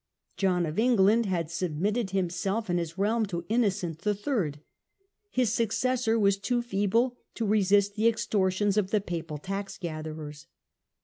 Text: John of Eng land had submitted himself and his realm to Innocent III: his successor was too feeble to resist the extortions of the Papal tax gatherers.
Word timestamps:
John 0.35 0.65
of 0.65 0.79
Eng 0.79 0.95
land 0.95 1.25
had 1.27 1.51
submitted 1.51 2.09
himself 2.09 2.69
and 2.71 2.79
his 2.79 2.97
realm 2.97 3.27
to 3.27 3.45
Innocent 3.49 4.01
III: 4.03 4.53
his 5.29 5.53
successor 5.53 6.17
was 6.17 6.39
too 6.39 6.63
feeble 6.63 7.19
to 7.35 7.45
resist 7.45 7.93
the 7.93 8.07
extortions 8.07 8.77
of 8.77 8.89
the 8.89 8.99
Papal 8.99 9.37
tax 9.37 9.77
gatherers. 9.77 10.47